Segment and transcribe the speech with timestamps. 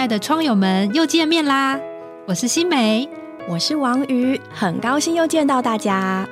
[0.00, 1.78] 亲爱的窗友们，又见面啦！
[2.26, 3.06] 我是新梅，
[3.46, 6.26] 我是王瑜，很高兴又见到大家。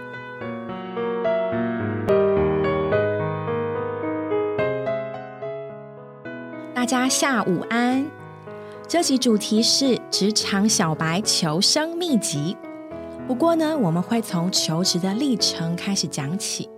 [6.73, 8.07] 大家下午安。
[8.87, 12.57] 这集主题是职场小白求生秘籍。
[13.27, 16.71] 不过呢，我们会从求职的历程开始讲起，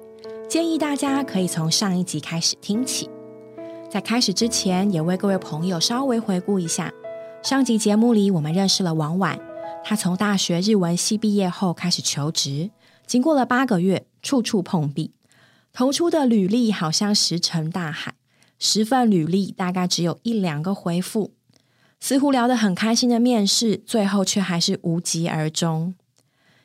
[0.48, 3.08] 建议大家可以从上一集开始听起。
[3.90, 6.92] 在开始之前，也为各位朋友稍微回顾一下
[7.42, 9.36] 上集节目里，我们认识了王婉。
[9.82, 12.70] 她从大学日文系毕业后开始求职，
[13.04, 15.10] 经过了八个月，处处碰壁，
[15.72, 18.14] 投出的履历好像石沉大海，
[18.60, 21.32] 十份履历大概只有一两个回复，
[21.98, 25.94] 似乎聊得很开心的面试，最后却还是无疾而终。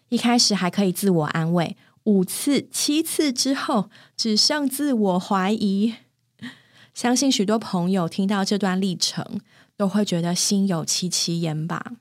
[0.09, 5.95] 一开始还可以自我安慰，五次、七次之后，只剩自我怀疑。
[6.95, 9.41] 相信许多朋友听到这段历程，
[9.75, 11.91] 都会觉得心有戚戚焉吧。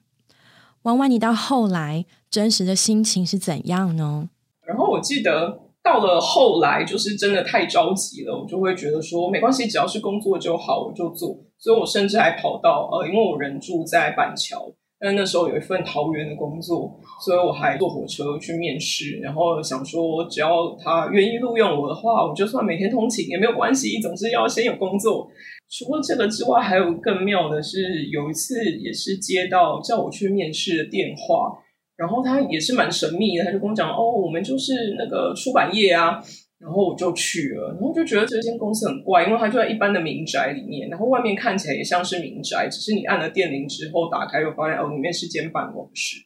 [0.82, 4.28] 婉婉，你到后来真实的心情是怎样呢？
[4.64, 11.40] 然后我记得到了后来，就是真的太着急了，我就会觉得说没关系，只要是工作就好，我就做。
[11.58, 14.72] 所以我甚至还跑到呃，因为我人住在板桥。
[15.04, 25.28] 但那时候有一份桃园的工作，所以我还坐火车去面试，然后想说只要他愿意录用我的话，我就算每天通勤也没有关系，总之要先有工作。
[25.68, 31.52] 除了这个之外，还有更妙的是，有一次也是接到叫我去面试的电话，
[31.98, 36.22] 然后他也是蛮神秘的，他就跟我讲：“哦，我们就是那个出版业啊。”
[36.64, 46.16] 然后我就去了，然后就觉得这间公司很怪，因为它就在一般的民宅里面，然后外面看起来也像是民宅，只是你按了电铃之后打开，又发现哦，里面是间办公室。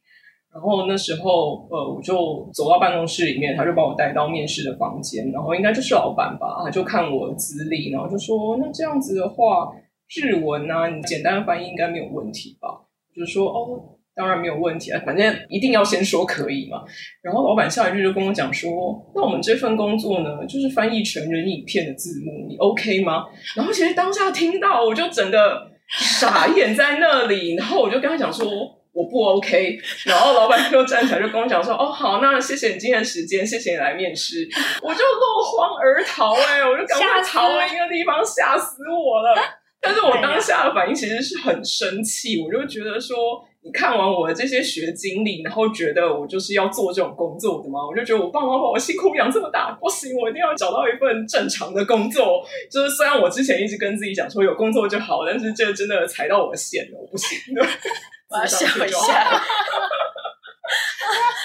[0.55, 9.73] 然后那时候，呃，我就走到办公室里面，他就把我带到面试的房间，然后应该就是老板吧，他就看我资历，然后就说：“那这样子的话，
[10.15, 16.83] 日文啊，你简单翻译应该没有问题吧？”就说：“哦。”当然没有问题啊，反正一定要先说可以嘛。
[17.23, 18.69] 然后老板下一句就跟我讲说
[19.15, 27.55] ：“那我们这份工作呢，就是翻译成人影片的字幕，你 OK 吗？”然后其实当下听到，我就整个傻眼在那里。
[27.55, 28.45] 然后我就跟他讲说
[28.93, 34.49] ：“我不 OK。”然后老板就站起来就跟我讲说：“哦，好，那谢谢你今天的时间，谢谢你来面试。”
[34.83, 39.41] 我就落荒而逃，哎，我就赶快逃了一个地方，吓死我了。
[39.81, 43.47] 但是我当下的反应其实是很生气，我就觉得说。
[43.61, 47.81] 你看完我的这些学经历，然后觉得我就是要做这种工作的吗？
[47.87, 52.43] 我就觉得我爸妈把我辛苦养这么大，不行，我一定要找到一份正常的工作。
[52.71, 57.37] 就是虽然我之前一直跟自己讲说有工作就好，但是这真的踩到我的线了，我不行。
[58.31, 59.33] 我要笑一下，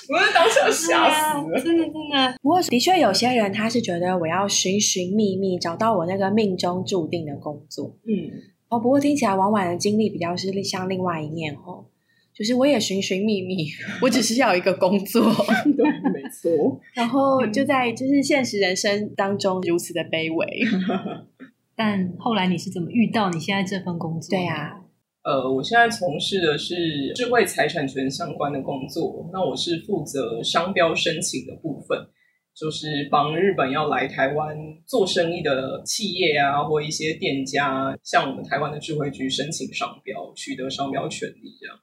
[0.09, 2.35] 我是当下吓死了， 真的真的。
[2.41, 7.95] 不过的确有些人他是觉得我要寻寻觅觅找到我那个命中注定的工作。
[8.05, 8.29] 嗯，
[8.69, 11.85] 哦，不过听起来婉婉的经历比较是像另外一面哦。
[12.33, 13.67] 就是我也寻寻觅觅，
[14.01, 15.21] 我只是要一个工作，
[15.77, 16.81] 对，没错。
[16.95, 20.45] 然后就在就是现实人生当中如此的卑微，
[21.75, 24.29] 但后来你是怎么遇到你现在这份工作？
[24.35, 24.81] 对呀，
[25.23, 31.97] 呃，我现在从事的是智慧财产权相关的工作，那我是负责商标申请的部分，
[32.55, 41.75] 就是帮日本要来台湾做生意的企业啊，或一些店家，向我们台湾的智慧局申请商标，取得商标权利这样。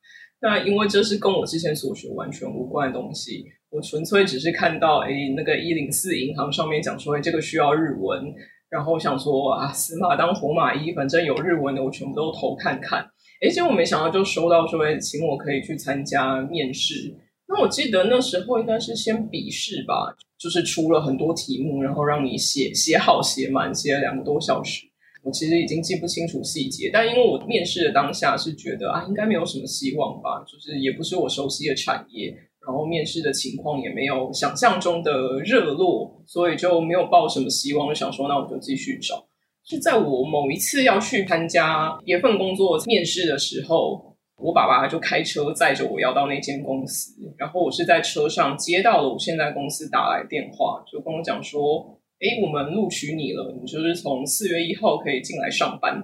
[0.43, 8.33] 那因为这是跟我之前所学完全无关的东西，我纯粹只是看到哎，那个一零四银行上面讲说这个需要日文，
[8.71, 13.07] 然后想说啊，死马当活马医，反正有日文的我全部都投看看。
[13.43, 17.15] 哎，结果没想到就收到说请我可以去参加面试。
[17.47, 24.90] 那我记得那时候应该是先笔试吧，就是出了很多题目，然后让你写写好写满，写了两个多小时。
[25.23, 32.35] 我其实已经记不清楚细节，但因为我面试的当下是觉得啊，应该没有什么希望吧，就是也不是我熟悉的产业，
[32.67, 39.27] 然后面试的情况也没有想象中的热络，所以就没有抱什么希望，就想说那我就继续找。
[39.63, 52.00] 是在我某一次要去参加一份工作面试的时候，我爸爸就开车载着我要到那间公司，然后我是在车上接到了我现在公司打来电话，就跟我讲说。
[52.21, 56.03] 哎，我们录取你了，你就是从四月一号可以进来上班。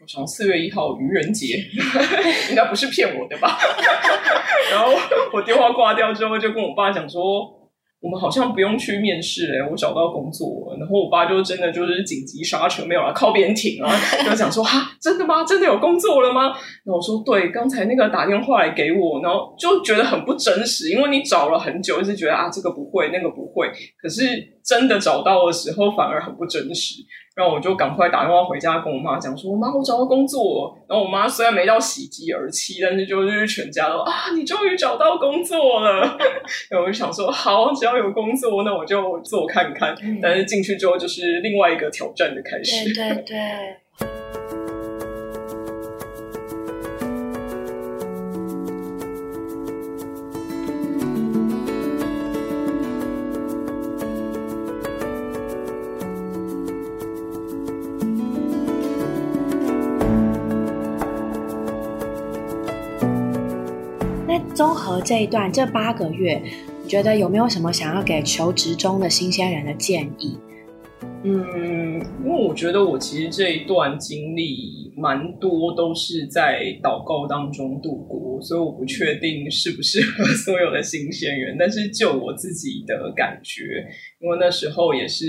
[0.00, 1.56] 我从四月一号愚人节，
[2.50, 3.58] 应该不是骗我的吧？
[4.70, 4.92] 然后
[5.32, 7.57] 我电话挂掉之后，就跟我爸讲说
[8.00, 10.76] ：“我们好像不用去面试哎，我找到工作了。
[10.78, 13.90] 然后我爸就真的就是紧急刹车，没有了，靠边停啊，
[14.24, 15.42] 就讲说哈，真的吗？
[15.44, 16.48] 真的有工作了吗？
[16.84, 23.68] 然后我说对，刚才那个打电话来给我，然后就觉得很不真实，因为你找了很久，一直觉得啊这个不会，那个不会，
[24.00, 24.22] 可是
[24.64, 27.02] 真的找到的时候反而很不真实。
[27.38, 36.00] 然后我就赶快打电话回家跟我妈讲说：“妈，我找到工作。”然后我妈虽然没到喜极而泣，但是就是全家都啊，你终于找到工作了。
[36.68, 39.94] 然后我就想说，好，只要有工作，那我就做看看。
[40.20, 42.92] 但是进去之后，就是另外一个挑战的开始。
[42.92, 43.38] 对对对。
[64.58, 66.42] 综合这一段这八个月，
[66.82, 70.36] 你觉得有没有什么想要给求职中的新鲜人的建议？
[71.22, 81.54] 嗯，因为我觉得我其实这一段经历蛮多都是在祷告当中度过，所以我不确定适不适合所有的新鲜人。
[81.56, 83.62] 但是就我自己的感觉，
[84.20, 85.26] 因为那时候也是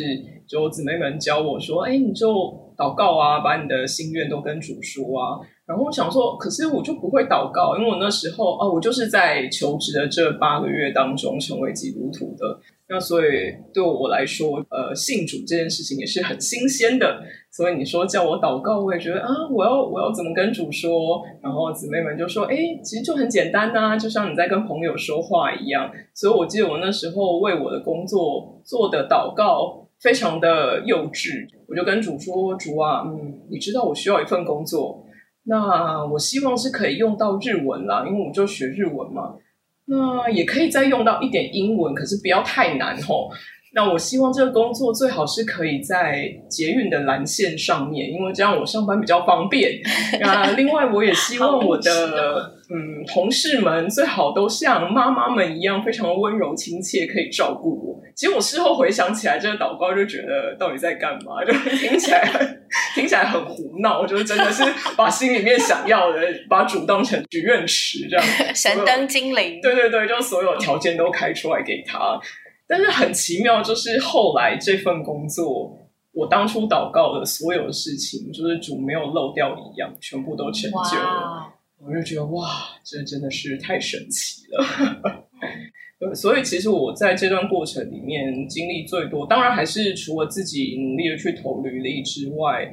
[0.47, 2.27] 就姊妹们教我说：“哎，你就
[2.75, 5.37] 祷告啊，把你的心愿都跟主说啊。”
[5.69, 17.21] 然后我想说，可是我就不会祷告，因为我那时候啊，我就是在求职的这八个月当中成为基督徒的，那所以对我来说，呃，信主这件事情也是很新鲜的。
[17.51, 21.21] 所以你说叫我祷告，我也觉得啊，我要我要怎么跟主说？
[21.39, 25.91] 然后姊妹们就说，哎，其实就很简单呐，就像你在跟朋友说话一样。
[26.15, 35.05] 所以我记得我那时候为我的工作做的祷告非常的幼稚，我就跟主说，主啊，嗯，你知道我需要一份工作。
[35.45, 39.35] 那我希望是可以用到日文啦，因为我就学日文嘛。
[39.85, 43.29] 那也可以再用到一点英文，可是不要太难哦。
[43.73, 49.79] 那我希望这个工作最好是可以在捷运的蓝线上面，因为这样我上班比较方便。
[50.19, 52.58] 那另外，我也希望我的。
[52.71, 57.99] 嗯，同事们最好都像妈妈们一样，非常的温柔亲切，可以照顾我。
[58.15, 61.43] 其实我事后回想起来，这个祷告就觉得到底在干嘛？
[61.43, 62.21] 就听起来
[62.93, 64.63] 听起来很胡闹，就是真的是
[64.95, 68.25] 把心里面想要的，把主当成许愿池这样。
[68.53, 72.19] 神灯精灵，对对对，就所有条件都开出来给他。
[72.67, 75.75] 但是很奇妙，就是后来这份工作，
[76.13, 81.51] 我当初祷告的所有事情，就是主没有漏掉一样，全部都成就了。
[81.81, 82.47] 我就觉得哇，
[82.83, 85.25] 这真的是太神奇了。
[86.15, 92.69] 所以其实我在这段过程里面经历最多，当然还是除了自己努力的去投履历之外，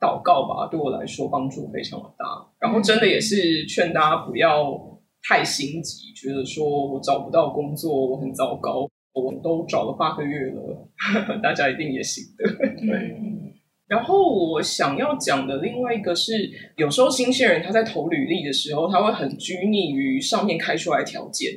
[0.00, 2.24] 祷告吧，对我来说帮助非常的大。
[2.60, 4.78] 然后真的也是劝大家不要
[5.22, 10.88] 太心急，觉得说我找不到工作，我很糟糕，我都找了八个月了，
[11.42, 12.44] 大家一定也行的。
[12.86, 13.47] 对。
[13.88, 21.52] 然后我想要讲的另外一个是，有时候新鲜人他在投履历的时候，他会很拘泥于上面开出来条件，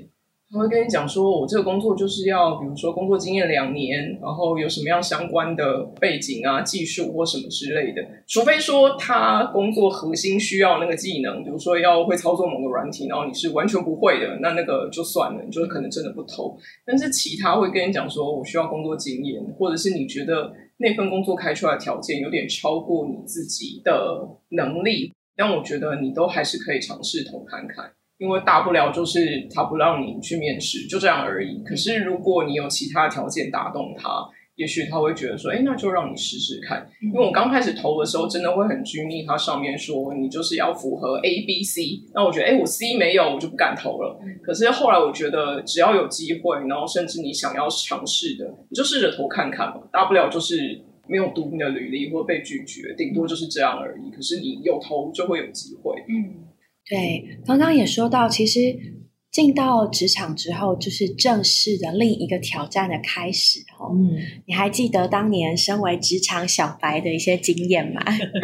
[0.50, 8.02] 他会跟你讲说，我这个工作就是要，比如说工作经验两年，然后有什么样相关的背景啊、技术或什么之类的。
[8.28, 16.58] 除非说他工作核心需要那个技能，比如说要会操作某个软体，然后你是完全不会的，那那个就算了，你就可能真的不投。
[16.86, 20.54] 但是其他会跟你讲说，我需要工作经验，或者是你觉得。
[20.82, 31.64] 那份工作开出来条件有点超过你自己的能力，但我觉得你都还是可以尝试投看看，因为大不了就是他不让你去面试，就这样而已。
[31.64, 34.28] 可是如果你有其他条件打动他。
[34.62, 36.88] 也许他会觉得说，哎，那就让你试试看。
[37.02, 42.04] 因为我刚开始投的时候，真的会很拘泥，它上面说你就是要符合 A、B、C。
[42.14, 44.20] 那我觉得，哎，我 C 没有，我就不敢投了。
[44.44, 49.82] 可是后来我觉得，只要有机会，然后甚至你想要尝试的，你就试着投看看嘛。
[49.92, 54.12] 大不了就是没有读你的履历或被拒绝，顶多就是这样而已。
[54.16, 55.96] 可是你有投就会有机会。
[56.08, 56.46] 嗯，
[56.88, 59.01] 对，刚刚也说到，其实。
[59.32, 63.60] 进到职场之后，就是正式的另一个挑战的开始。
[63.80, 68.02] 哦，嗯，你还记得当年身为职场小白的一些经验吗？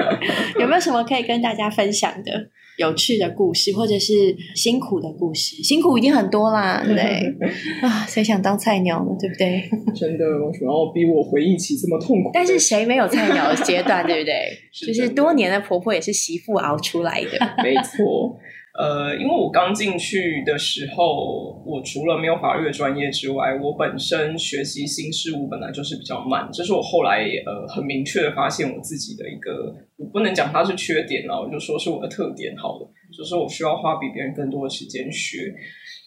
[0.60, 5.62] 有没有什么可以跟大家分享的有趣的故事，或者是辛苦的故事？
[5.62, 7.36] 辛苦已经很多啦，对
[7.84, 9.12] 啊，谁想当菜鸟呢？
[9.20, 9.70] 对不对？
[9.94, 12.32] 真的，为什么要逼我回忆起这么痛苦？
[12.34, 14.58] 但是谁没有菜鸟的阶段，对不对？
[14.88, 18.40] 就是多年的婆婆也是媳妇熬出来的，没错。
[18.78, 32.88] 呃，因为我刚进去的时候，我除了没有法律的专业之外，我本身学习新事物本来就是比较慢，这是我后来呃很明确的发现我自己的一个，我不能讲它是缺点了，我就说是我的特点好了。
[33.12, 35.56] 就是我需要花比别人更多的时间学。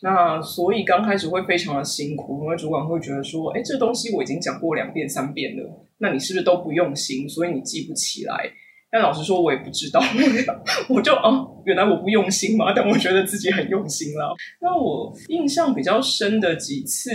[0.02, 8.48] 那所以刚开始会非常的辛苦，因为主管会觉得说，哎，这东西我已经讲过两遍三遍了，那你是不是都不用心，所以你记不起来？
[8.90, 10.00] 但老实说，我也不知道，
[10.90, 14.34] 我就哦，原来我不用心嘛，但我觉得自己很用心了。
[14.60, 17.10] 那我印象比较深的几次，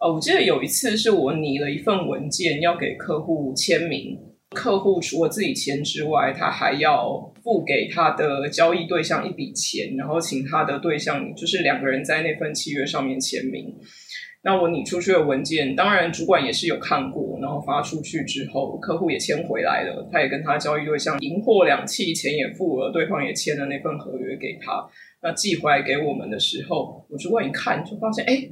[0.00, 4.16] 呃，我记得有一次是我拟了一份文件要给客户签名。
[4.50, 13.72] 客户除了自己签之外，他还要付给他的交易对象一笔钱，然后请他的对象就是两个人在那份契约上面签名。
[14.42, 24.88] 那我拟出去的文件，当然主管也是有看过，然后发出去之后，客户也签回来了，他也跟他交易对象银货两讫，钱也付了，对方也签了那份合约给他。
[25.22, 28.48] 那寄回来给我们的时候，我主管一看就发现，哎，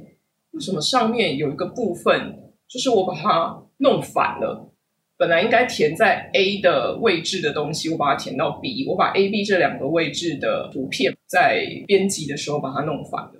[0.51, 4.71] 为什么上面有一个部分，就是我把它弄反了。
[5.17, 8.85] 本来应该填在 A 的位置的东西，我把它填到 B。
[8.87, 13.38] 我把 A、B 这两个位置的图片在编辑的时候把它弄反了。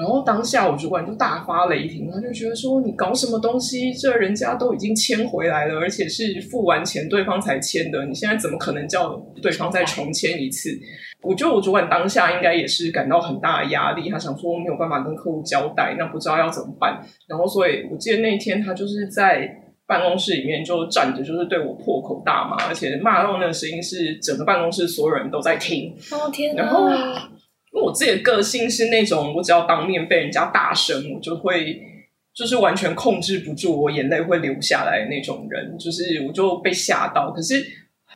[0.00, 3.92] 然后当下我主管就大发雷霆，他就觉得说：“你搞什么东西？
[3.92, 10.70] 这人家都已经签回来了，而且是付完钱对方才签的，你现在怎么可能叫对方再重签一次？”
[11.22, 16.98] 我觉得我主管当下应该也是感到很大的压力，他想说没有办法跟客户交代，那不知道要怎么办。
[17.28, 19.56] 然后所以我记得那一天他就是在。
[19.90, 25.92] 办公室里面就站着，就是对我破口大骂，而且骂到那个声音是整个办公室所有人都在听。
[26.12, 26.86] 哦天然后，
[27.72, 31.80] 因为我自己的个性是那种，我只要当面被人家大声，我就会
[32.34, 37.32] 就是完全控制不住，我眼泪会流下来那种人，就是我就被吓到。
[37.34, 37.64] 可是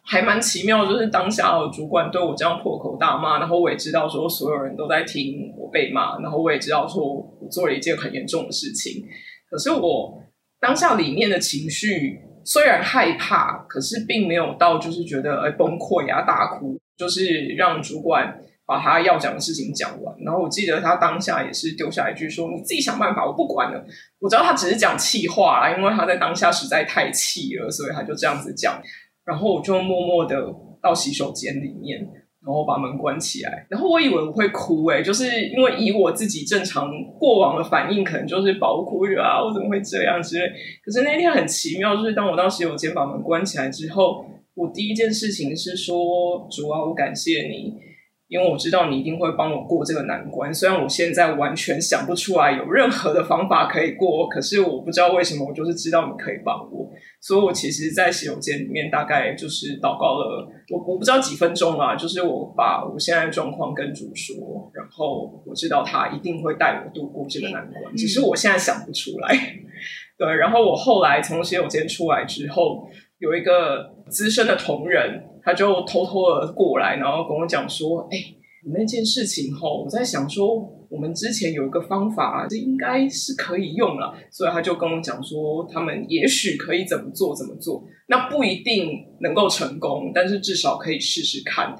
[0.03, 9.05] 还蛮奇妙，就是当下的主管对我这样破口大骂，然后我也知道说所有人都在听我被骂，然后我也知道说我做了一件很严重的事情，
[9.51, 10.21] 可是我。
[10.61, 20.15] 当下里面的情绪虽然害怕，可是并没有到就是觉得哎崩溃啊大哭，就是让主管把他要讲的事情讲完。
[20.25, 23.85] 然后我记得他当下也是丢下一句说：“你自己想办法，我不管了。”
[24.21, 28.81] 我知道他只是讲气话啦，因为他在当下实在太气了，所以他就这样子讲。
[29.25, 30.47] 然后我就默默的
[30.83, 32.09] 到洗手间里面。
[32.47, 40.47] 然后把门关起来，然后我以为我会哭诶，就是因为以我自己正常过往的反应，可能就是爆哭，啊我怎么会这样之类。
[40.85, 47.73] 可是那天很奇妙，就是当我到洗手间把门关起来之后，我第一件事情是说主啊，我感谢你。
[48.35, 69.33] 因为我知道你一定会帮我过这个难关，虽然我现在完全想不出来有任何的方法可以过，可是我不知道为什么，我就是知道你可以帮我，所以我其实，在洗手间里面大概就是祷告了，我我不知道几分钟啊，就是我把我现在的状况跟主说，然后我知道他一定会带我度过这个难关，只是我现在想不出来。
[70.19, 72.89] 对，然后我后来从洗手间出来之后，
[73.19, 75.23] 有一个资深的同仁。
[75.45, 78.19] 他就偷偷的过来，然后跟我讲说：“哎，
[78.73, 80.57] 那件事情吼，我在想说，
[80.89, 84.15] 我们之前有一个方法，这应该是可以用了。
[84.31, 91.77] 所以他就跟我讲说，他们也许可以怎么做怎么做，那不一定能够成功，但是至少可以试试看。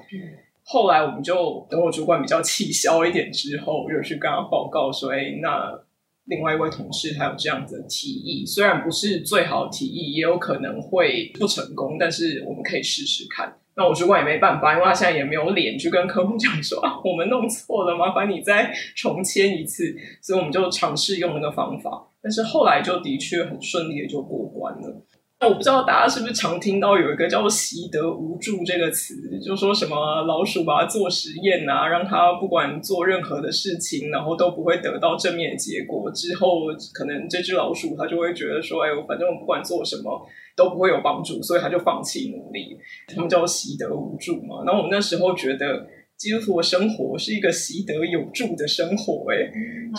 [0.63, 5.79] 后来我们就等我主管比较气消一点之后，又去跟他报告说：哎，那。”
[6.25, 13.57] 另外一位同事还有这样子的提议，虽然不是最好的提议，也有可能会不成功，但是我们可以试试看。
[13.77, 19.95] 那我主管也没办法，因为他现在也没有脸去跟客户讲说啊，我们弄错了，麻烦你再重签一次。
[20.21, 25.05] 所以我们就尝试用那个方法，但是后来就的确很顺利的就过关了。
[25.45, 36.11] 我不知道大家是不是常听到有一个叫做“习得无助”这个词，就说什么老鼠把它做实验啊，让它不管做任何的事情，然后都不会得到正面的结果。
[36.11, 44.63] 之后可能这只老鼠它就会觉得说：“哎，我反正我不管做什么都不会有帮助，所以它就放弃努力。”他们叫“习得无助”嘛。
[44.65, 45.87] 然后我们那时候觉得。
[46.17, 49.51] 基督徒的生活是一个习得有助的生活，哎，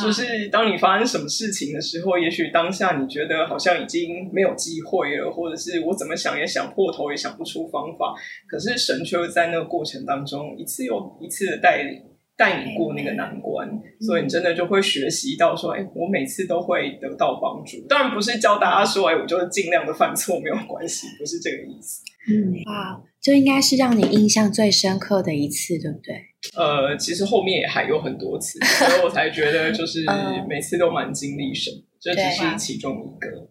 [0.03, 8.15] 就是当你发生什么事情的时候，也许当下你觉得好像已经没有机会了，或者是我怎么想也想破头也想不出方法，
[8.49, 12.03] 可是神却会在那个过程当中一次又一次的带领。
[12.39, 13.67] 带你过那个难关，
[13.99, 17.79] 所以你真的就会学习到说，哎，我每次都会得到帮助。
[17.89, 22.03] 当然不是教大家说，哎，我就是尽量的犯错没有关系，不是这个意思。
[22.29, 26.15] 嗯，哇，这应该是让你印象最深刻的一次，对不对？
[26.55, 30.05] 呃，其实后面也还有很多次，所以我才觉得就是
[30.49, 33.51] 每次都蛮经历神，这只是其中一个。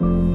[0.00, 0.29] 嗯。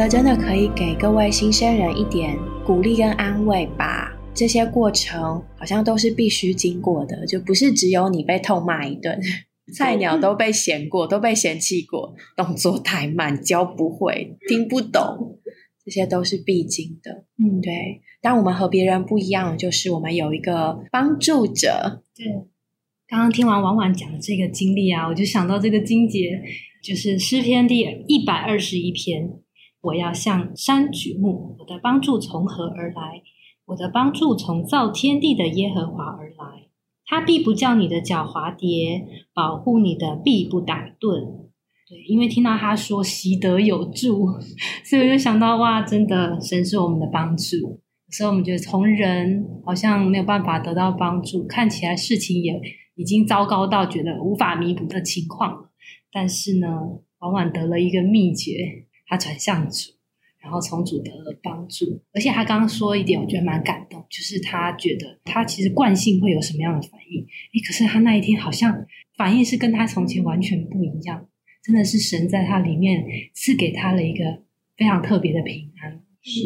[0.00, 4.10] 得真的可以给各位新生人一点鼓励跟安慰吧。
[4.32, 9.20] 这些过程好像都是必须经过的，就不是只有你被痛骂一顿，
[9.76, 15.38] 菜鸟都被嫌过，都被嫌弃过，动作太慢，教不会，听不懂，
[15.84, 17.26] 这些都是必经的。
[17.36, 22.02] 嗯，对，但我们和别人不一样，就是我们有一个帮助者。
[22.16, 22.26] 对。
[23.06, 26.40] 刚刚听完婉婉讲的这个经历啊，我就想到这个经节，
[26.82, 29.28] 就是诗篇第一百二十一篇。
[29.82, 33.22] 我要向山举目，我的帮助从何而来？
[33.66, 36.68] 我的帮助从造天地的耶和华而来。
[37.06, 41.48] 他必不叫你的脚滑跌，保护你的臂不打盹。
[41.88, 44.26] 对，因为听到他说习得有助，
[44.84, 47.80] 所以我就想到哇，真的神是我们的帮助。
[48.10, 52.60] 所以我们觉得从人好像没有办法得到帮助，看起来事情也
[52.96, 55.70] 已经糟糕到觉得无法弥补的情况。
[56.12, 56.66] 但是呢，
[57.20, 58.88] 往往得了一个秘诀。
[59.10, 59.90] 他转向主，
[60.38, 68.86] 然后从主得了帮助，而且他刚刚说一点，我觉得蛮感动，就是他觉得他其实惯性会有什么样的反应，诶，可是他那一天好像
[69.16, 71.26] 反应是跟他从前完全不一样，
[71.60, 74.44] 真的是神在他里面赐给他了一个
[74.76, 76.00] 非常特别的平安。
[76.22, 76.44] 是。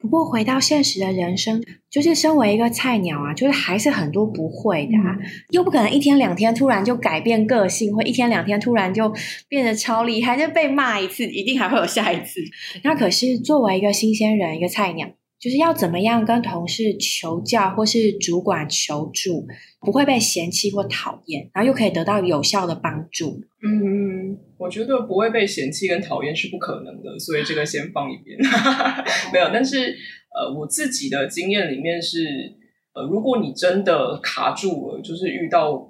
[0.00, 5.14] 不过回到现实的人生，就是身为一个菜鸟啊，就是还是很多不会的，啊，
[5.50, 9.12] 又不可能一天两天突然就改变个性，或一天两天突然就
[9.48, 12.40] 变得超厉害，就被骂一次，一定还会有下一次。
[12.82, 15.06] 那可是作为一个新鲜人，一个菜鸟。
[15.40, 19.46] 就是要怎么样跟同事求教，或是主管求助，
[19.80, 23.40] 不会被嫌弃或讨厌，然后又可以得到有效的帮助。
[23.62, 28.38] 嗯，我觉得不会被嫌弃跟讨厌是不可能的，所以这个先放一边。
[29.32, 29.96] 没有，但是
[30.34, 32.54] 呃，我自己的经验里面是，
[32.92, 35.89] 呃，如果你真的卡住了，就是遇到。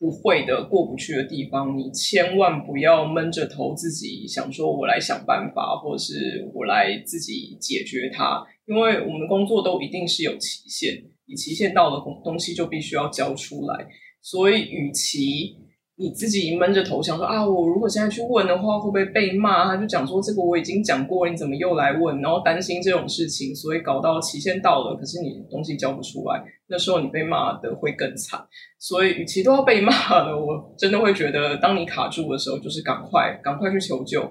[0.00, 8.42] 不会的，过不去的地方，你千万不要闷着头自己想说，我来想办法，或者是我来自己解决它。
[8.64, 13.86] 因为我们工作都一定是有期限，你期限到了，东西就必须要交出来。
[14.22, 15.54] 所以，与其
[16.00, 19.66] 你自己闷着头想说啊，我如果现在去问的话，会不会被骂？
[19.66, 22.22] 他就讲说这个我已经讲过，你怎么又来问？
[22.22, 28.40] 然后担心这种事情，所以搞到期限到了，可是你东西交不出来，那时候你被骂的会更惨。
[28.78, 34.22] 所以，与其都要被骂了，我真的会觉得，当你卡住的时候，就是赶快赶快去求救，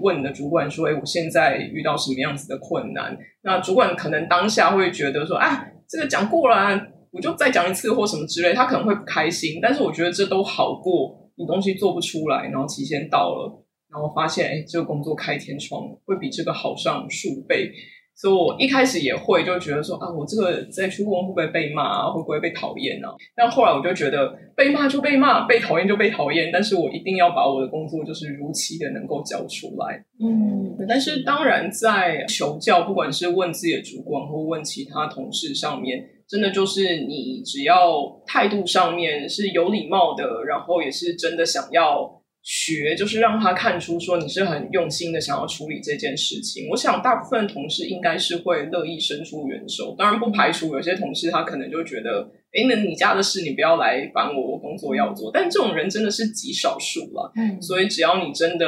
[0.00, 6.80] 问你的主管说：“哎，我现在遇到什么样子的困难？”那主管可能当下会觉得说：“啊，这个讲过了。”
[7.18, 17.72] 我就再讲一次或什么之类，他可能会不开心，但是我觉得这都好过你东西做不出来，然后期限到了，然后发现哎，这个工作开天窗会比这个好上数倍。
[18.14, 23.08] 所以我一开始也会就觉得说啊，我这个再去问会不会被骂，会不会被讨厌呢？
[23.34, 30.04] 但后来我就觉得被骂就被骂，被讨厌就被讨厌，但是我一定要把我的工作就是如期的能够交出来。
[30.20, 36.04] 嗯，但是当然在求教，不管是问自己的主管或问其他同事上面。
[36.28, 46.68] 真的就是你只要态度上面是有礼貌的，然后也是真的想要学，就是让他看出说你是很用心的想要处理这件事情。
[46.70, 55.30] 我想大部分同事应该是会乐意伸出援手，当然不排除有些同事他可能就觉得，哎，那你家的事你不要来烦我，我工作要做。
[55.32, 58.66] 但这种人真的是极少数了，嗯，所以只要你真的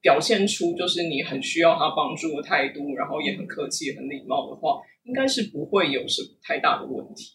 [0.00, 4.80] 表现出就是你很需要他帮助的态度，然后也很客气、很礼貌的话。
[5.04, 7.32] 应该是不会有什么太大的问题，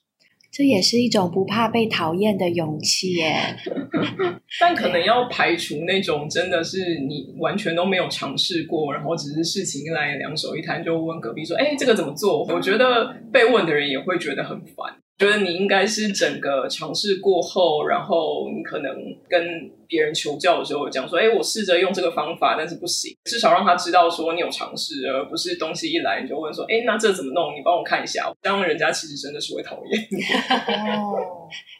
[0.51, 3.55] 这也是一种不怕被讨厌的勇气耶。
[4.59, 14.95] 但可能要排除那种真的是你完全都没有尝试过，然后只是事情来两手一摊就问隔壁说：“哎，这个怎么做？”我觉得被问的人也会觉得很烦。
[15.17, 18.95] 觉得你应该是整个尝试过后，然后你可能
[19.27, 27.55] 跟别人求教的时候讲说：“哎，我试着用这个方法，但是不行。”至少让他知道说你有尝试，而不是东西一来你就问说：“哎，那这怎么弄？
[27.55, 30.03] 你帮我看一下。”这样人家其实真的是会讨厌。
[31.01, 31.17] 哦，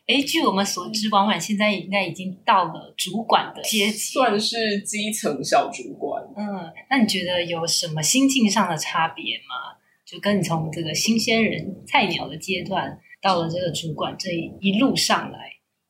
[0.08, 6.24] 哎，据我们所知，婉婉现在应该已经到了主管的阶级，算是基层小主管。
[6.36, 9.78] 嗯，那你觉得有什么心境上的差别吗？
[10.04, 12.98] 就跟你从这个新鲜人、菜鸟的阶段。
[13.22, 14.30] 到了这个主管这
[14.62, 15.40] 一路上来，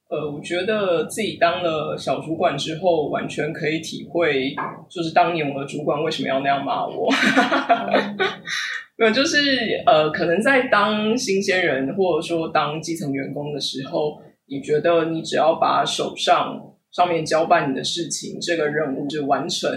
[0.09, 4.55] 呃，我觉得自己当了小主管之后，完全可以体会，
[4.89, 7.11] 就是当年我的主管为什么要那样骂我。
[8.97, 19.69] 没有，就是呃，可能在当新鲜人或者说当基层员工的时候，你觉得你只要把手上上面交办你的事情，这个任务就完成，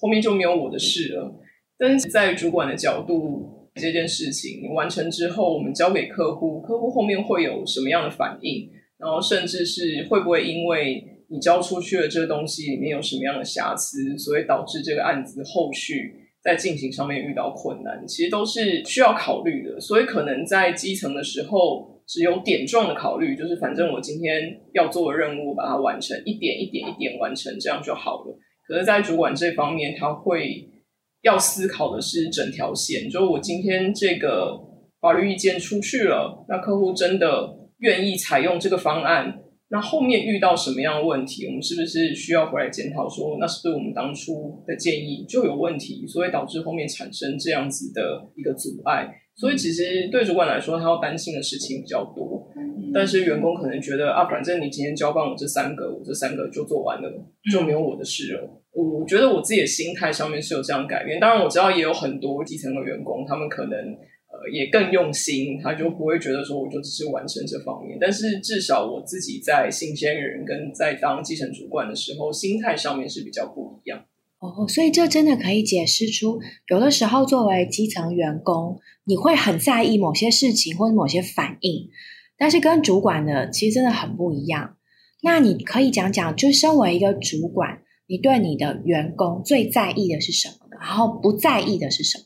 [0.00, 1.34] 后面就没有我的事了。
[1.76, 3.61] 但是在主管的角度。
[3.80, 8.68] 这件事情完成之后，我们交给客户，客户后面会有什么样的反应？
[8.98, 19.80] 然后甚至是会不会因为你交出去的这个东西里面有什么样的瑕疵，所以导致这个案子后续在进行上面遇到困难，其实都是需要考虑的。
[19.80, 28.38] 所以可能在基层的时候，只有点状的考虑，就是反正我今天要做的任务，把它完成，一点一点一点完成，这样就好了。
[28.68, 30.68] 可是，在主管这方面，他会
[31.22, 34.58] 要思考的是整条线，就是我今天这个
[35.00, 39.38] 法律意见出去了，那客户真的愿意采用这个方案。
[39.70, 43.08] 那后面遇到什么样的问题，我们是不是需要回来检讨？
[43.08, 49.08] 说那是对我们当初的建议就有问题，所以导致后面产生这样子的一个阻碍。
[49.34, 52.46] 所以其实对主管来说，他要担心的事情比较多。
[52.92, 57.10] 但是员工可能觉得啊，反正你今天交办我这三个，我这三个就做完了，
[57.50, 58.61] 就没有我的事了。
[58.72, 61.20] 我觉得我自己的心态上面是有这样改变。
[61.20, 63.96] 当然我知道也有很多基层的员工，他们可能。
[64.34, 67.98] 呃，也更用心，他就不会觉得说我就只是完成这方面。
[68.00, 74.06] 但是至少我自己在新鲜人跟在当基层主管的时候，心态上面是比较不一样。
[74.38, 81.90] 哦，所以这真的可以解释出，有的时候作为基层员工，你会很在意某些事情或者某些反应，
[82.38, 84.78] 但是跟主管的其实真的很不一样。
[85.22, 90.66] 那你可以讲讲，就身为一个主管，你对你的员工最在意的是什么？
[90.80, 92.24] 然后不在意的是什么？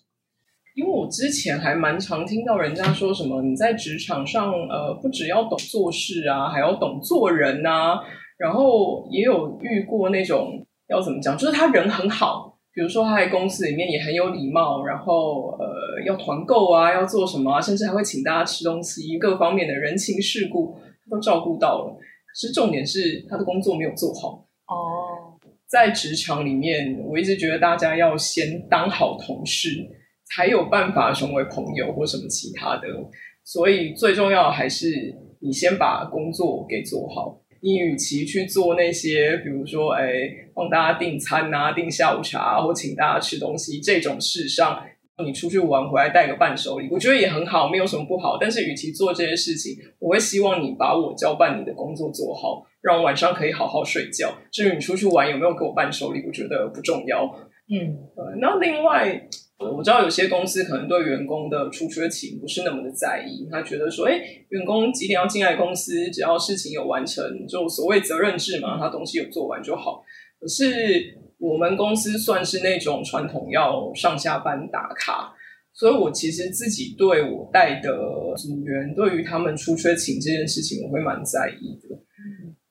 [0.75, 7.99] 因为我之前还蛮常听到人家说什么，你在职场上，呃，不只要懂做事啊，还要懂做人呐。
[8.39, 20.77] 然后也有遇过那种要怎么讲，就是他人很好，比如说他在公司里面也很有礼貌，然后呃，要团购啊，要做什么，甚至还会请大家吃东西，各方面的人情世故
[21.11, 21.95] 都照顾到了。
[21.95, 24.45] 可是重点是他的工作没有做好。
[24.67, 24.75] 哦，
[25.69, 29.91] 在职场里面，我一直觉得大家要先当好同事。
[30.35, 32.89] 才有办法成为朋友或什么其他的，
[33.45, 37.41] 所以最重要的还是你先把工作给做好。
[37.61, 40.03] 你与其去做那些，比如说，哎，
[40.53, 44.83] 帮大家订餐啊、订下午茶或请大家吃东西这种事上，
[45.25, 48.37] 你出去玩回来带个伴手礼，我觉得也很好，没有什么不好。
[48.37, 54.33] 但是，与其做这些事情，我会希望你把我交办你的工作做好，让我晚上可以好好睡觉。
[54.51, 57.25] 至于你出去玩有没有给我伴手礼，我觉得不重要。
[57.69, 57.99] 嗯，
[58.41, 59.29] 那另外。
[59.59, 64.21] 我知道有些公司可能对员工的出缺勤不是那么的在意，他觉得说，哎，
[64.51, 70.05] 员工几点要进来公司，只要事情有完成，就所谓责任制嘛，他东西有做完就好。
[70.39, 70.63] 可是
[71.39, 75.33] 我们公司算是那种传统要上下班打卡，
[75.73, 77.91] 所以我其实自己对我带的
[78.37, 81.86] 组员，对于他们出缺勤这件事情，我会蛮在意的。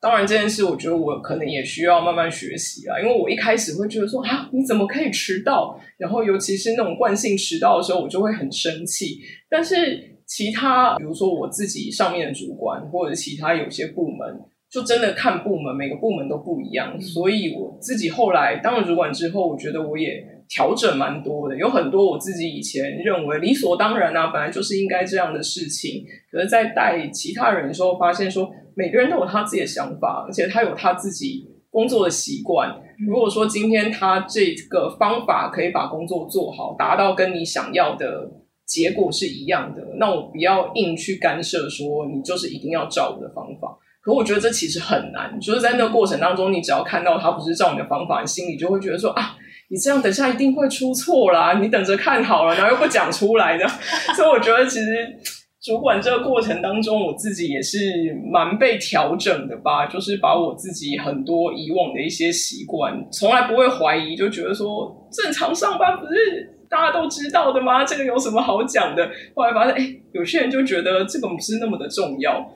[0.05, 5.79] 当然，这件事我觉得我可能也需要慢慢学习啊，因为我一开始会觉得说啊，你怎么可以迟到？
[5.97, 9.17] 然后尤其是那种惯性迟到的时候，我就会很生气。
[9.49, 14.39] 但是其他，比如说我自己上面的主管，或者其他有些部门，
[14.69, 17.01] 就真的看部门，每个部门都不一样。
[17.01, 28.51] 所以我自己后来当了主管之后，我觉得我也调整蛮多的，有很多我自己以前认为理所当然啊，本来就是应该这样的事情，可是，在带其他人的时候，发现说。
[28.75, 32.75] 每个人都有他自己的想法，而且他有他自己工作的习惯。
[33.07, 38.29] 如果说今天他这个方法可以把工作做好，达到跟你想要的
[38.65, 43.77] 结果是一样的，那我不要硬去干涉，说你就是一定要照我的方法。
[44.01, 49.35] 可我觉得这其实很难，就是在那个过程当中，你只要看到他不是照你的方法，你心里就会觉得说啊，
[49.69, 53.67] 你这样等下一定会出错啦，你等着看好了，然后又不讲出来的。
[54.15, 55.17] 所以我觉得其实。
[55.65, 67.83] 主管这个过程当中，我自己也是蛮被调整的吧，就是把我自己很多以往的一些习惯，从来不会怀疑，就觉得说正常上班不是大家都知道的吗？
[67.83, 69.09] 这个有什么好讲的？
[69.33, 72.47] 后来发现，哎，有些人就觉得这个不是那么的重要，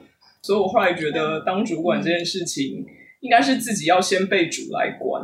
[0.43, 2.85] 所以我后来觉得当主管这件事情。
[3.21, 5.21] 应该是自己要先被主来管，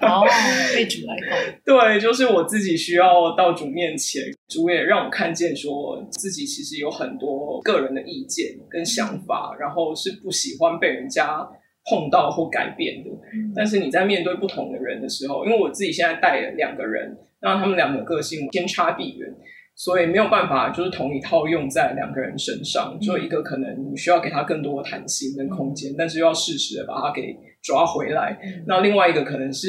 [0.00, 0.26] 哦，
[0.74, 1.54] 被主来管。
[1.64, 11.48] 对，就是我自己需要到主面前，主也让我看见，说自己其实有很多个人的意见跟想法，然后是不喜欢被人家
[11.88, 13.10] 碰到或改变的。
[13.54, 19.32] 但是你在面对不同的人的时候，因为我自己现在带了两个人，那他们两个个性天差地远。
[19.78, 22.98] 所以没有办法，就是同一套用在两个人身上。
[23.00, 28.36] 就一个可能你需要给他更多的弹性跟空间，但是又要适时的把他给抓回来。
[28.66, 29.68] 那另外一个可能是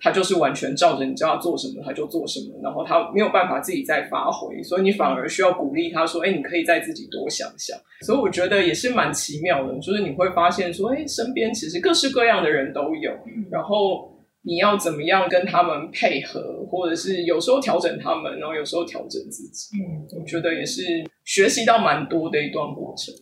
[0.00, 13.12] 他就是完全照着你叫他做什么他就做什么，然后他没有办法自己再发挥，所以你反而需要鼓励他说：“哎，你可以再自己多想想。”所以我觉得也是蛮奇妙的，就是你会发现说：“哎，身边其实各式各样的人都有。”
[13.52, 14.09] 然后。
[14.42, 19.76] 你要怎么样跟他们配合，或者是有时候调整他们，然后有时候调整自己。
[19.76, 20.82] 嗯，我觉得也是
[21.24, 23.14] 学习到蛮多的一段过程。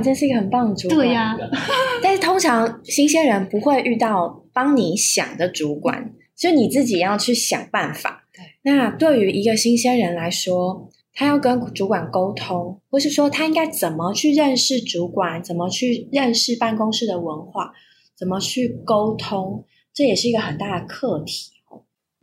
[0.00, 0.98] 婉真是一个很棒的主管。
[0.98, 1.36] 对呀、
[2.02, 8.24] 但是通常新鲜人不会遇到帮你想的主管，所以你自己要去想办法。
[8.32, 17.72] 对，那对于一个新鲜人来说，他要跟主管沟通，或是说他应该怎么去认识主管，怎么去认识办公室的文化，
[18.16, 21.50] 怎么去沟通，这也是一个很大的课题。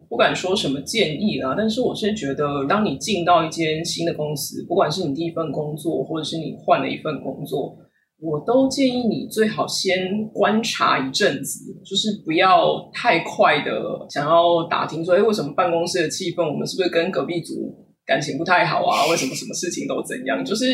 [0.09, 7.77] 不敢说什么建议啦，但是我是觉得，当你进到一间新的公司，不管是你第一份工作，或者是你换了一份工作，
[8.19, 17.53] 我都建议你最好先观察一阵子，就是不要太快的想要打听说，哎，为什么办公室的气氛，我们是不是跟隔壁组
[18.05, 19.07] 感情不太好啊？
[19.11, 20.43] 为什么什么事情都怎样？
[20.43, 20.65] 就是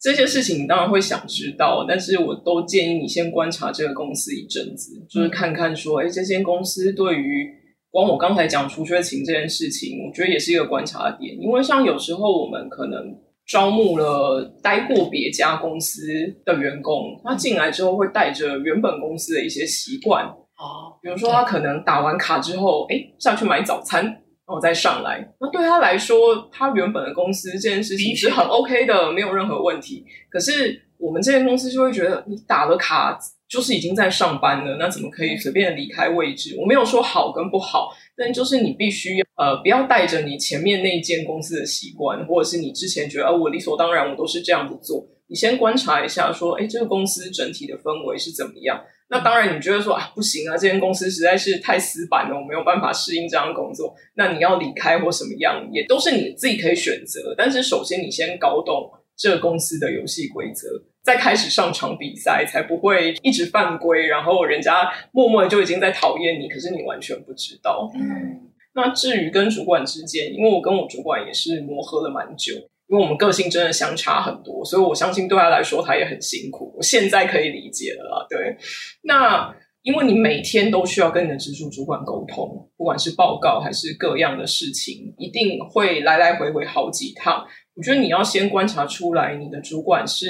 [0.00, 7.48] 这些事情，你当然会想知道，但是我都建议你先观察这个公司一阵子，就是看看说，哎，这间公司对于
[7.94, 16.02] 光我刚才讲除缺勤这件事情，我觉得也是一个观察点，因为像有时候我们可能招募了待过别家公司
[16.44, 25.24] 的员工，他进来之后会带着原本公司的一些习惯，哦，比如说他可能打完卡之后，哎，下去买早餐，然后再上来。
[25.40, 30.04] 那对他来说，他原本的公司这件事情是很 OK 的，没有任何问题。
[30.28, 36.56] 可是我们这间公司就会觉得，你打了卡就是已经在上班了，那怎么可以随便离开位置？
[36.58, 45.06] 我没有说好跟不好，但就是你必须呃不要带着你前面那间公司的习惯，或者是你之前觉得、呃、我理所当然我都是这样子做。
[45.26, 48.82] 你先观察一下，说，哎，这个公司整体的氛围是怎么样？
[49.08, 53.94] 那当然，你觉得说啊，不行啊，这间公司实在是太死板了，我没有办法适应这样的工作。
[54.16, 57.34] 那你要离开或什么样，也都是你自己可以选择。
[57.36, 60.68] 但是首先，你先搞懂这个公司的游戏规则，
[61.04, 67.90] 再开始上场比赛，才不会一直犯规，然后人家默默的就已经在讨厌你，可是你完全不知道。
[67.94, 72.54] 嗯，那至于跟主管之间，因为我跟我主管也是磨合了蛮久。
[72.86, 76.70] 因为我们个性真的相差很多，所以我相信对他来说他也很辛苦。
[76.76, 78.26] 我现在可以理解了啦。
[78.28, 78.58] 对，
[79.04, 87.46] 那因为你每天都需要跟你的直属主管沟通，不管是报告还是各样的事情，一定会来来回回好几趟。
[87.74, 90.26] 我觉得你要先观察出来，你的主管是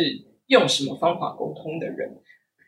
[0.49, 2.11] 用什么方法沟通的人。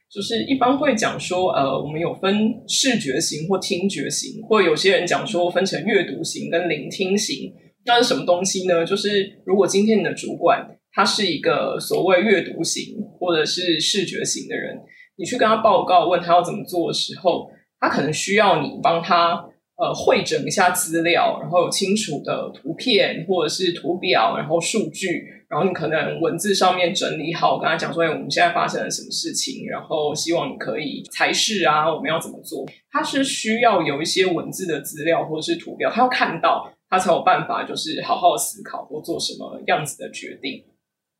[0.08, 7.52] 就是一般会讲说，呃，我们有分视觉型或听觉型，或有些人讲说分成阅读型跟聆听型。
[7.84, 8.84] 那是什么东西呢？
[8.84, 14.78] 就是如果今天你的主管他是一个所谓阅读型或者是视觉型的人，
[15.16, 19.34] 你去跟他报告问他要怎么做的时候，他可能需要你帮他
[19.76, 32.66] 呃会整一下资料，然后有清楚的图片或者是图表，然后数据，然后你可能文字上面整理好，跟他讲说，哎，我们现在发生了什么事情，然后希望你可以才是啊，我们要怎么做？
[32.90, 36.72] 他是需要有一些文字的资料或者是图表，他要看到。
[36.88, 40.62] 他才有办法，就是好好思考或做什么样子的决定。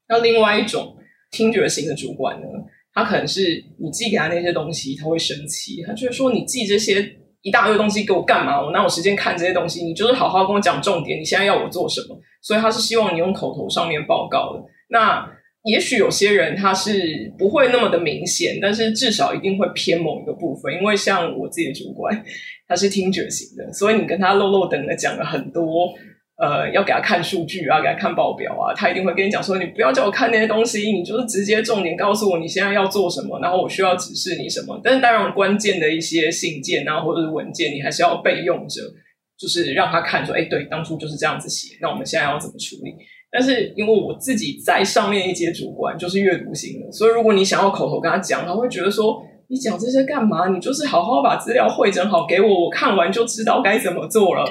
[0.09, 0.97] 那另外一种
[1.33, 2.47] 听觉型的主管呢，
[2.95, 8.65] 他可能是你寄给他那些东西，他会生气，他觉得说你寄这些一大堆东西给我干嘛？
[8.65, 9.85] 我哪有时间看这些东西？
[9.85, 12.17] 你就是好好跟我讲重点，你现在要我做什么？
[12.43, 14.63] 所以他是希望你用口头上面报告的。
[14.89, 15.29] 那
[15.65, 22.25] 也许有些人他是不会那么的明显，但是至少一定会偏某一个部分，因为像我自己的主管。
[22.69, 25.89] 他是听觉型的，所以你跟他漏漏等的讲了很多，
[26.37, 34.81] 呃，要给他看数据啊，给他看报表啊，他一定会跟你讲说，你不要叫我看那些东西，你就是直接重点告诉我你现在要做什么，然后我需要指示你什么。
[34.83, 38.83] 但是当然，关键的一些信件啊，或者是文件，你还是要备用着，
[39.39, 42.95] 就是让他看说，哎，对，当初就是这样子写，那我们现在要怎么处理？
[43.31, 49.23] 但是因为我自己在上面一阶主管就是阅读型的，所以如果你想要口头跟他讲，他会觉得说。
[49.49, 50.49] 你讲这些干嘛？
[50.49, 54.45] 你就是好好把资料汇整好给我，我看完就知道该怎么做了。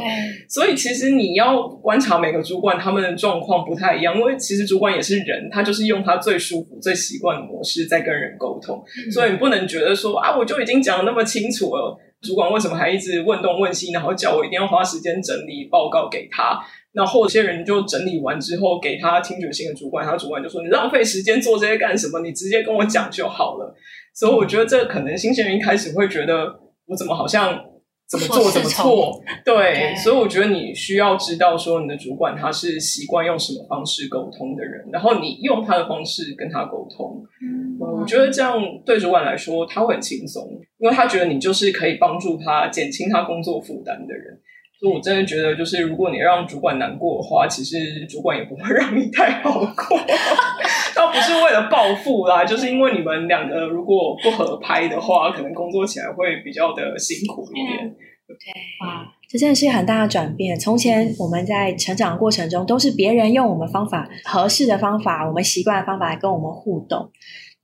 [0.48, 8.82] 所以其实你要观察每个主管他们的状况不太一样，因为其实主管也是人，他就是用他最舒服、最习惯的模式在跟人沟通。
[9.12, 16.59] 所以你不能觉得说啊，我就已经讲的那么清楚了，主管为什么还一直问东问西，然后叫我一定要花时间整理报告给他？
[16.93, 22.21] 那后些人就整理完之后给他听觉性的主管，他主管就说：“你浪费时间做这些干什么？
[22.21, 23.75] 你直接跟我讲就好了。”
[24.15, 26.57] 所以我觉得这可能新鲜人一开始会觉得
[26.88, 27.61] 我怎么好像
[28.08, 37.26] 怎么做怎么错，对，所以我觉得你需要知道说你的主管他是习惯用什么方式沟通的人，然后你用他的方式跟他沟通。
[37.41, 44.39] 嗯，我觉得这样对主管来说他会很轻松，因为他觉得你就是可以帮助他减轻他工作负担的人。
[44.79, 49.99] 所以我真的觉得，就是如果你让主管难过的话，其实主管也不会让你太好过。
[50.95, 57.95] 倒不是为了报复啦，就是因为你们两个如果不合拍的话，可能工作起来会比较的辛苦一点。
[58.27, 58.35] 对，
[58.81, 60.57] 哇，这真的是很大的转变。
[60.57, 67.11] 从前我们在成长过程中，都是别人用我们方法合适的方法，我们习惯的方法来跟我们互动。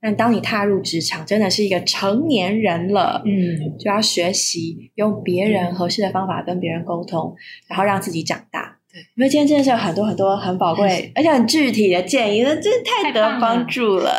[0.02, 7.36] 但当你踏入职场，真的是一个成年人了，嗯，就要学习用别人合适的方法跟别人沟通，
[7.68, 8.78] 然后让自己长大。
[8.92, 14.10] 对，因为今天真的是有很多很多很宝贵而且很具体的建议，那真的太得帮助了。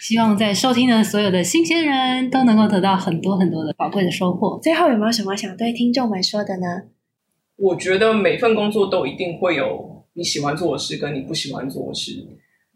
[0.00, 4.58] 希望在收听的所有的新鲜人都能够得到很多很多的宝贵的收获。
[4.62, 6.84] 最后有没有什么想对听众们说的呢？
[7.56, 12.24] 我觉得每份工作都一定会有你喜欢做的事跟你不喜欢做的事。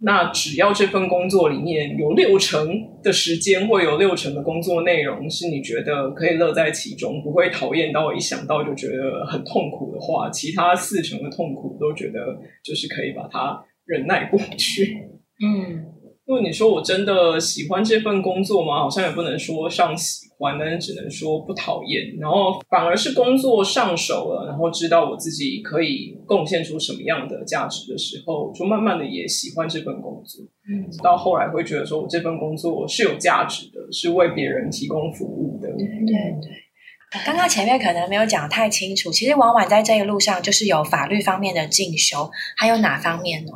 [0.05, 2.69] 那只要这份工作里面有六成
[3.03, 12.19] 的时间，会有六成的工作内容是你觉得可以乐在其中，不会讨厌到一想到就觉得很痛苦的话，其他四成的痛苦都觉得
[12.65, 15.09] 就是可以把它忍耐过去。
[15.45, 15.87] 嗯。
[16.25, 18.79] 因为你说我真的喜欢这份工作吗？
[18.79, 19.95] 好像也不能说上
[20.43, 22.17] 喜欢，但是只能说不讨厌。
[22.19, 30.45] 然后反而是工作上手了，然后知道我自己可以贡献出什么样的价值的时候，就慢慢的也喜欢这份工作。
[30.69, 35.69] 嗯，到后来会觉得说我这份工作是有价值的，是为别人提供服务的。
[35.69, 36.51] 对对对。
[37.25, 43.53] 刚刚前面可能没有讲太清楚，其实婉婉在这一路上就是有法律方面的进修，还有哪方面呢？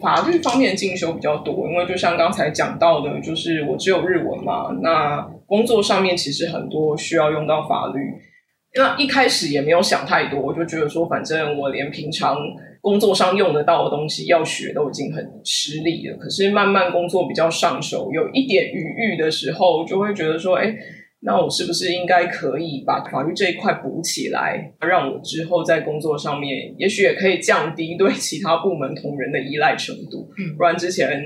[0.00, 4.70] 法律方面进修比较多，因为就像刚才讲到的，就是我只有日文嘛。
[4.82, 5.20] 那
[5.52, 8.00] 工作上面其实很多需要用到法律。
[8.74, 12.38] 那一开始也没有想太多，我就觉得说，反正我连平常
[12.80, 16.16] 工作上用得到的东西要学都已经很吃力了。
[16.16, 20.74] 可是慢慢工作比较上手，有一点余裕的时候，就会觉得说，哎。
[21.24, 30.28] 那我是不是应该可以把法律这一块补起来，让我之后在工作上面，也许也可以降低对其他部门同仁的依赖程度。
[30.58, 31.22] 不然之前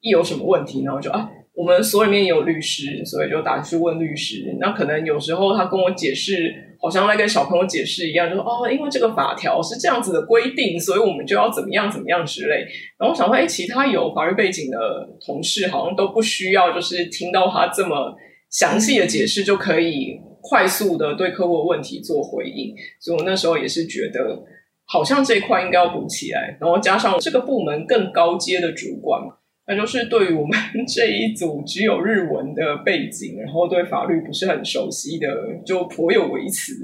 [0.00, 4.56] 一有什么问题，然后就啊，我们所里面也有律师，所以就打去问律师。
[4.60, 12.66] 那可能有时候他跟我解释，好像在跟小朋友解释一样，就说哦，因为这个法条是这样子的规定，所以我们就要怎么样怎么样之类。
[12.98, 18.14] 然后我想说，哎，其他有法律背景的同事好像都不需要，就是听到他这么。
[18.48, 24.40] 详细的解释就可以快速的对客户的问题做回应，所以我那时候也是觉得，
[24.86, 26.56] 好像这一块应该要补起来。
[26.60, 29.20] 然后加上这个部门更高阶的主管，
[29.68, 35.26] 那就是对于我们 这一组只有日文的背景，然后对法律不是很熟悉的，
[35.64, 36.74] 就颇有微词。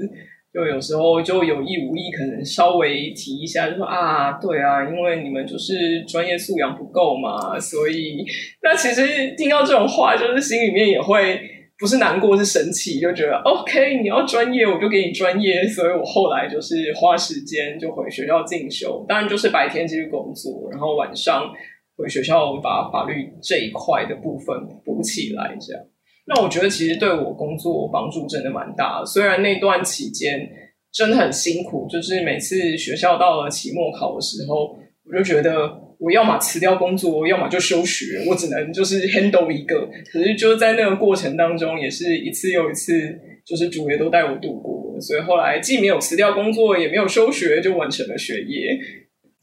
[0.53, 8.23] 就有时候就有意无意，可能稍微提一下，就说啊，对啊，因为你们就是专业素养不够嘛，所以
[8.61, 11.41] 那其实听到这种话，就是心里面也会
[11.79, 15.65] 不是难过，是生气，就觉得 OK，你要专业，我就给你专业。
[15.65, 21.51] 所以我后来就是花时间就回学校进修，当然就是白天继续工作，然后晚上
[21.95, 25.83] 回学校把法律这一块的部分补起来，这样。
[26.25, 30.49] 那我觉得其实对我工作帮助真的蛮大，虽然那段期间
[30.91, 34.75] 真的很辛苦，就是每次学校到了期末考的时候，
[35.05, 39.87] 我就觉得我要么辞掉工作，要么就休学，我只能就是 handle 一个。
[40.11, 48.79] 可是就是在那个过程当中，也是一次又一次，就是主业都带我度过，所以后来既没有辞掉工作，也没有休学，就完成了学业，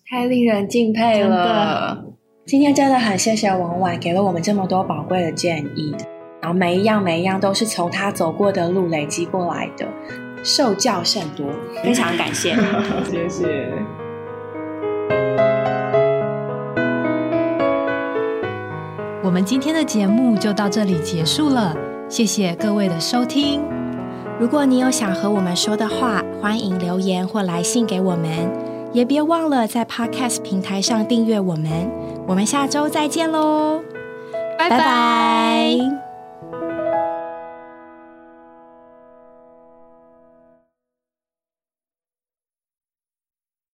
[0.09, 2.07] 太令人敬佩了。
[2.51, 5.95] 今天真的很谢谢王婉给了我们这么多宝贵的建议。
[6.41, 9.87] 然后每一样每一样都是从他走过的路累积过来的，
[10.43, 11.47] 受教甚多，
[11.81, 12.57] 非常感谢，
[13.09, 13.73] 谢谢。
[19.23, 21.73] 我们今天的节目就到这里结束了，
[22.09, 23.63] 谢谢各位的收听。
[24.41, 28.29] 如果你有想和我们说的话，欢迎留言或来信给我们，
[28.93, 31.89] 也别忘了在 Podcast 平台上订阅我们。
[32.31, 33.83] 我们下周再见喽，
[34.57, 36.10] 拜拜。